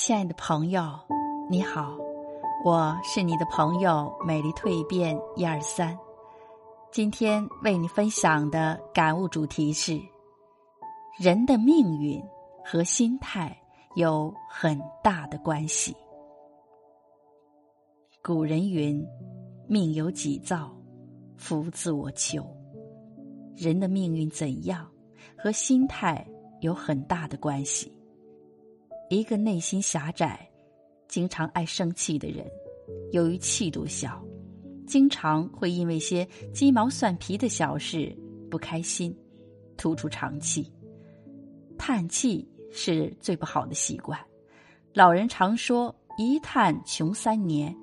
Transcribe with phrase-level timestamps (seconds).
[0.00, 0.96] 亲爱的朋友，
[1.50, 1.98] 你好，
[2.64, 5.98] 我是你的朋友美丽蜕变一二三。
[6.92, 10.00] 今天为你分享的感悟主题是：
[11.20, 12.22] 人的命运
[12.64, 13.60] 和心态
[13.96, 15.92] 有很大的关系。
[18.22, 19.04] 古人云
[19.66, 20.72] ：“命由己造，
[21.36, 22.46] 福自我求。”
[23.58, 24.88] 人的命运怎样，
[25.36, 26.24] 和心态
[26.60, 27.92] 有很大的关系。
[29.10, 30.46] 一个内心狭窄、
[31.08, 32.46] 经常爱生气的人，
[33.10, 34.22] 由于气度小，
[34.86, 38.14] 经常会因为些鸡毛蒜皮的小事
[38.50, 39.16] 不开心，
[39.78, 40.70] 吐出长气。
[41.78, 44.18] 叹气是最不好的习惯。
[44.92, 47.74] 老人常说：“一叹穷三年。”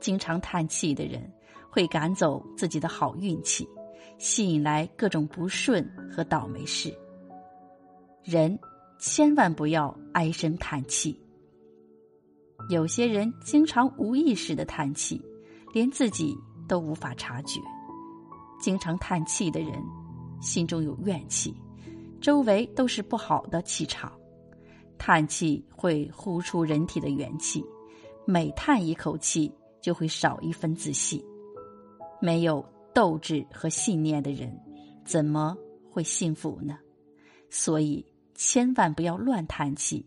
[0.00, 1.30] 经常叹气的人，
[1.68, 3.68] 会赶走自己的好运气，
[4.16, 6.96] 吸引来各种不顺和倒霉事。
[8.24, 8.58] 人。
[8.98, 11.18] 千万不要唉声叹气。
[12.70, 15.22] 有些人经常无意识的叹气，
[15.72, 17.60] 连自己都无法察觉。
[18.58, 19.72] 经常叹气的人，
[20.40, 21.54] 心中有怨气，
[22.20, 24.10] 周围都是不好的气场。
[24.98, 27.62] 叹气会呼出人体的元气，
[28.24, 31.22] 每叹一口气就会少一分自信。
[32.20, 34.58] 没有斗志和信念的人，
[35.04, 35.54] 怎么
[35.90, 36.78] 会幸福呢？
[37.50, 38.04] 所以。
[38.36, 40.06] 千万不要乱叹气，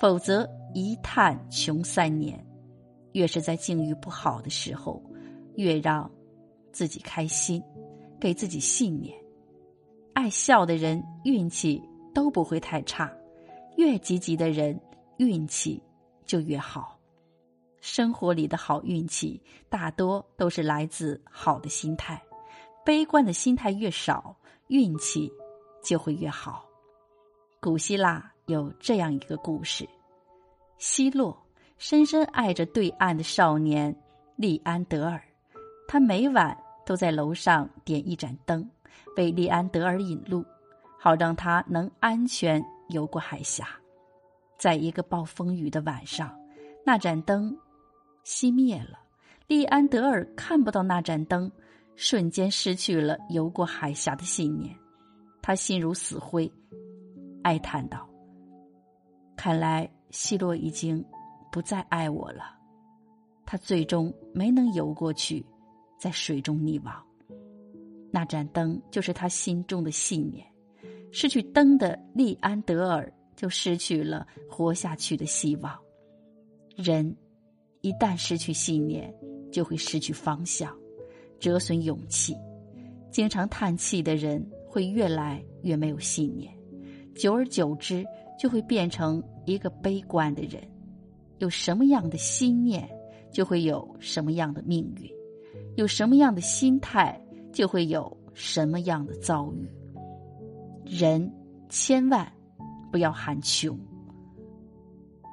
[0.00, 2.44] 否则一叹穷三年。
[3.12, 5.02] 越是在境遇不好的时候，
[5.56, 6.08] 越让
[6.72, 7.62] 自己开心，
[8.20, 9.16] 给自己信念。
[10.12, 11.82] 爱笑的人运气
[12.14, 13.10] 都不会太差，
[13.76, 14.78] 越积极的人
[15.16, 15.82] 运气
[16.26, 16.98] 就越好。
[17.80, 22.20] 生活里的好运气大多都是来自好的心态，
[22.84, 25.32] 悲观的心态越少，运气
[25.82, 26.67] 就会越好。
[27.60, 29.86] 古希腊有这样一个故事：
[30.78, 31.36] 希洛
[31.76, 33.94] 深深爱着对岸的少年
[34.36, 35.20] 利安德尔，
[35.88, 38.64] 他每晚都在楼上点一盏灯，
[39.16, 40.44] 为利安德尔引路，
[41.00, 43.66] 好让他能安全游过海峡。
[44.56, 46.32] 在一个暴风雨的晚上，
[46.86, 47.56] 那盏灯
[48.24, 49.00] 熄灭了，
[49.48, 51.50] 利安德尔看不到那盏灯，
[51.96, 54.72] 瞬间失去了游过海峡的信念，
[55.42, 56.48] 他心如死灰。
[57.42, 58.08] 哀叹道
[59.36, 61.04] ：“看来希洛已经
[61.50, 62.56] 不再爱我了。
[63.46, 65.44] 他最终没能游过去，
[65.98, 66.94] 在水中溺亡。
[68.10, 70.46] 那盏灯就是他心中的信念。
[71.10, 75.78] 失去灯的利安德尔就失去了活下去的希望。
[76.76, 77.16] 人
[77.80, 79.14] 一旦失去信念，
[79.50, 80.76] 就会失去方向，
[81.38, 82.36] 折损勇气。
[83.10, 86.52] 经常叹气的人会越来越没有信念。”
[87.18, 88.06] 久而久之，
[88.38, 90.62] 就会变成一个悲观的人。
[91.38, 92.88] 有什么样的心念，
[93.32, 95.10] 就会有什么样的命运；
[95.76, 97.20] 有什么样的心态，
[97.52, 99.68] 就会有什么样的遭遇。
[100.84, 101.30] 人
[101.68, 102.30] 千万
[102.92, 103.76] 不要喊穷。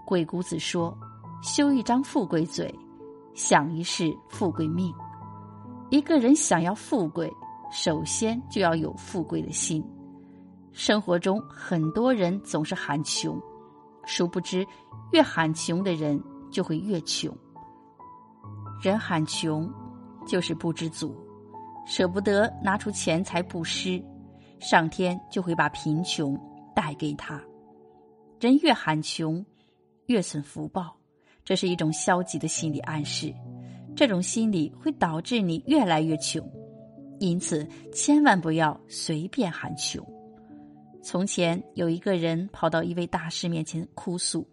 [0.07, 0.97] 鬼谷子说
[1.43, 2.73] ：“修一张富贵嘴，
[3.35, 4.91] 享一世富贵命。”
[5.91, 7.31] 一个人想要富贵，
[7.71, 9.83] 首先就要有富贵的心。
[10.75, 13.41] 生活中很多人总是喊穷，
[14.05, 14.67] 殊不知，
[15.13, 16.21] 越喊穷的人
[16.51, 17.33] 就会越穷。
[18.83, 19.71] 人喊穷，
[20.27, 21.15] 就是不知足，
[21.87, 24.03] 舍不得拿出钱财布施，
[24.59, 26.37] 上天就会把贫穷
[26.75, 27.41] 带给他。
[28.41, 29.43] 人越喊穷，
[30.07, 30.93] 越损福报，
[31.45, 33.33] 这是一种消极的心理暗示。
[33.95, 36.45] 这种心理会导致你越来越穷，
[37.21, 40.05] 因此千万不要随便喊穷。
[41.05, 44.43] 从前有一个人跑到一位大师面前哭诉：“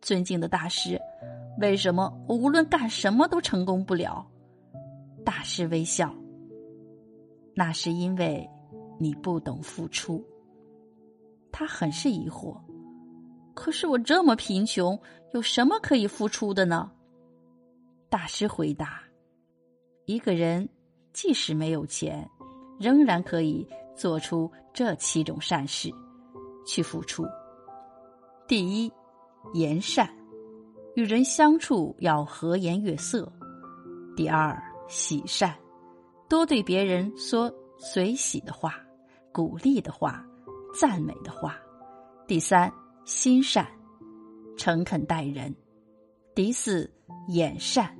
[0.00, 0.96] 尊敬的大师，
[1.58, 4.24] 为什么我无论干什么都成功不了？”
[5.26, 6.14] 大师微笑
[7.56, 8.48] ：“那是因为
[9.00, 10.24] 你不懂付出。”
[11.50, 12.56] 他很是疑惑
[13.52, 14.96] ：“可是我这么贫穷，
[15.32, 16.88] 有什么可以付出的呢？”
[18.08, 19.02] 大师回答
[20.06, 20.68] ：“一个人
[21.12, 22.30] 即使没有钱，
[22.78, 23.66] 仍然可以。”
[23.98, 25.92] 做出这七种善事，
[26.64, 27.26] 去付出。
[28.46, 28.90] 第一，
[29.54, 30.08] 言善，
[30.94, 33.30] 与人相处要和颜悦色。
[34.16, 34.56] 第二，
[34.88, 35.52] 喜善，
[36.28, 38.80] 多对别人说随喜的话、
[39.32, 40.24] 鼓励的话、
[40.72, 41.58] 赞美的话。
[42.26, 42.72] 第三，
[43.04, 43.66] 心善，
[44.56, 45.52] 诚恳待人。
[46.36, 46.88] 第四，
[47.28, 47.98] 眼善，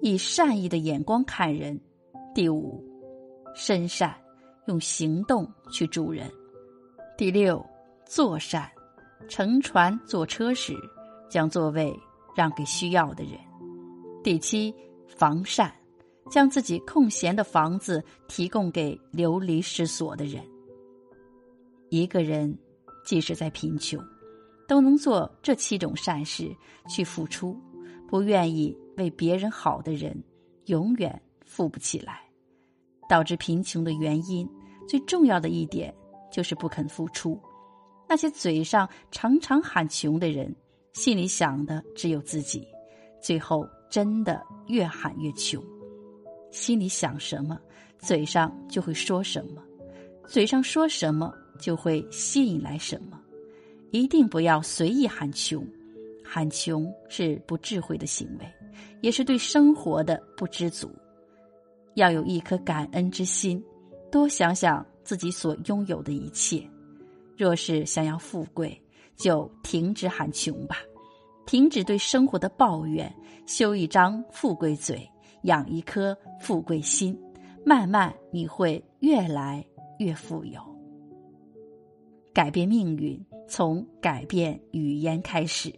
[0.00, 1.78] 以善意的眼光看人。
[2.34, 2.84] 第五，
[3.54, 4.14] 身善。
[4.70, 6.30] 用行动去助人。
[7.18, 7.64] 第六，
[8.06, 8.70] 坐善，
[9.28, 10.76] 乘船坐车时，
[11.28, 11.92] 将座位
[12.36, 13.34] 让给需要的人；
[14.22, 14.72] 第七，
[15.08, 15.74] 防善，
[16.30, 20.40] 将自己空闲的房子提供给流离失所的人。
[21.88, 22.56] 一个人
[23.04, 24.00] 即使在贫穷，
[24.68, 26.48] 都能做这七种善事
[26.88, 27.60] 去付出，
[28.08, 30.16] 不愿意为别人好的人，
[30.66, 32.20] 永远富不起来。
[33.08, 34.48] 导致贫穷的原因，
[34.90, 35.94] 最重要的一点
[36.32, 37.40] 就是不肯付出。
[38.08, 40.52] 那些嘴上常常喊穷的人，
[40.94, 42.66] 心里想的只有自己，
[43.22, 45.62] 最后真的越喊越穷。
[46.50, 47.56] 心里想什么，
[48.00, 49.62] 嘴上就会说什么；
[50.26, 53.16] 嘴上说什么，就会吸引来什么。
[53.92, 55.64] 一定不要随意喊穷，
[56.24, 58.46] 喊穷是不智慧的行为，
[59.02, 60.90] 也是对生活的不知足。
[61.94, 63.62] 要有一颗感恩之心，
[64.10, 66.62] 多想想自己所拥有的一切。
[67.36, 68.78] 若是想要富贵，
[69.16, 70.76] 就停止喊穷吧，
[71.46, 73.12] 停止对生活的抱怨，
[73.46, 75.08] 修一张富贵嘴，
[75.44, 77.18] 养一颗富贵心，
[77.64, 79.64] 慢慢你会越来
[79.98, 80.60] 越富有。
[82.32, 83.18] 改变命运，
[83.48, 85.72] 从改变语言开始。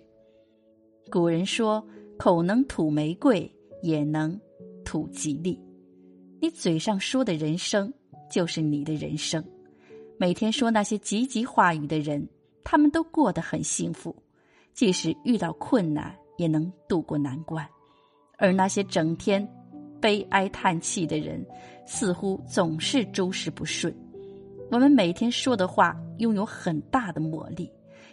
[1.10, 1.84] 古人说
[2.18, 3.50] ：“口能吐玫瑰，
[3.82, 4.38] 也能
[4.84, 5.58] 吐吉利。”
[6.40, 7.92] 你嘴上说的人生，
[8.32, 9.44] 就是你的人生。
[10.16, 12.26] 每天说那些积极话语的人，
[12.64, 14.16] 他们都过得很幸福，
[14.72, 17.66] 即使遇到困难，也能度过难关。
[18.38, 19.46] 而那些整天
[20.00, 21.44] 悲哀叹气的人，
[21.84, 23.94] 似乎总是诸事不顺。
[24.70, 27.70] 我们每天说的话，拥有很大的魔力，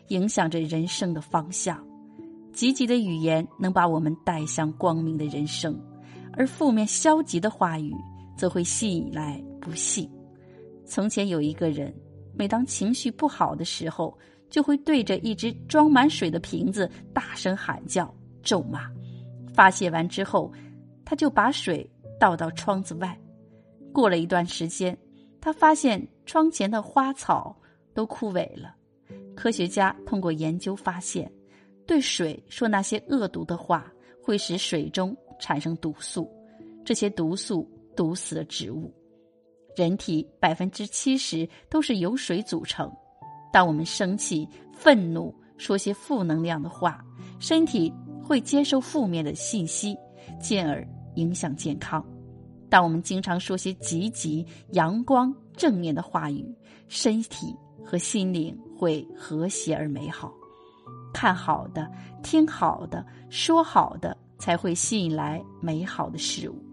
[0.10, 1.82] 影响着人生的方向。
[2.52, 5.80] 积极的语言能把我们带向光明的人生，
[6.34, 7.96] 而负面消极的话语。
[8.40, 10.10] 则会吸引来不幸。
[10.84, 11.94] 从前有一个人，
[12.34, 14.18] 每当情绪不好的时候，
[14.50, 18.12] 就会对着一只装满水的瓶子大声喊叫、
[18.42, 18.90] 咒骂。
[19.54, 20.52] 发泄完之后，
[21.06, 21.88] 他就把水
[22.20, 23.16] 倒到窗子外。
[23.94, 24.98] 过了一段时间，
[25.40, 27.56] 他发现窗前的花草
[27.94, 28.76] 都枯萎了。
[29.36, 31.32] 科学家通过研究发现，
[31.86, 36.28] 对水说那些恶毒的话，会使水中产生毒素。
[36.84, 37.70] 这些毒素。
[37.96, 38.90] 毒死了植物，
[39.80, 42.92] 人体百分之七十都是由水组成。
[43.50, 47.02] 当我们生气、愤怒，说些负能量的话，
[47.40, 47.90] 身体
[48.22, 49.96] 会接受负面的信息，
[50.38, 50.86] 进而
[51.16, 52.06] 影响健康。
[52.70, 56.46] 当我们经常说些积极、阳光、正面的话语，
[56.90, 60.30] 身体和心灵会和谐而美好。
[61.14, 61.90] 看好的，
[62.22, 66.69] 听好的，说好的，才会吸引来美好的事物。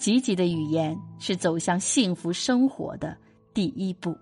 [0.00, 3.14] 积极的语言是走向幸福生活的
[3.52, 4.16] 第一步。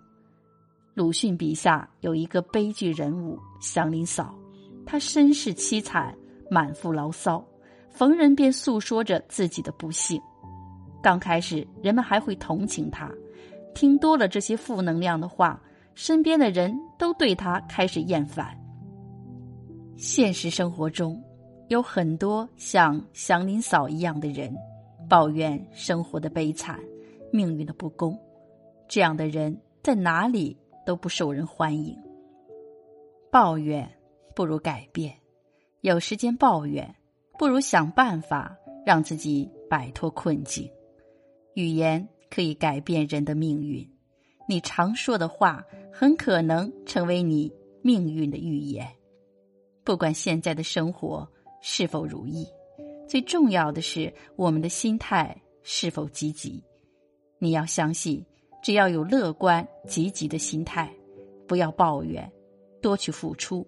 [0.93, 4.35] 鲁迅笔下有一个悲剧人物祥林嫂，
[4.85, 6.13] 她身世凄惨，
[6.51, 7.47] 满腹牢骚，
[7.91, 10.21] 逢人便诉说着自己的不幸。
[11.01, 13.09] 刚开始，人们还会同情她，
[13.73, 15.63] 听多了这些负能量的话，
[15.95, 18.53] 身边的人都对她开始厌烦。
[19.97, 21.23] 现实生活中，
[21.69, 24.53] 有很多像祥林嫂一样的人。
[25.09, 26.79] 抱怨生活的悲惨，
[27.33, 28.19] 命运的不公，
[28.87, 31.97] 这样的人在哪里都不受人欢迎。
[33.31, 33.91] 抱怨
[34.35, 35.15] 不如改变，
[35.81, 36.95] 有时间抱怨
[37.39, 40.71] 不如想办法让自己摆脱困境。
[41.55, 43.89] 语言可以改变人的命运，
[44.47, 48.87] 你常说的话很可能成为你命运的预言。
[49.85, 51.27] 不管现在的生活
[51.63, 52.47] 是否如意。
[53.09, 56.63] 最重要的是，我们的心态是否积极？
[57.39, 58.23] 你要相信，
[58.63, 60.93] 只要有乐观积极的心态，
[61.47, 62.31] 不要抱怨，
[62.83, 63.67] 多去付出，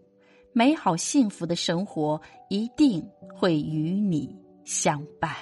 [0.52, 2.20] 美好幸福的生活
[2.50, 3.02] 一定
[3.34, 5.34] 会与你相伴。